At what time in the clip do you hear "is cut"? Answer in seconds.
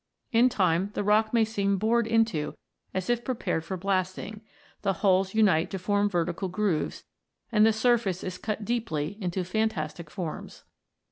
8.23-8.65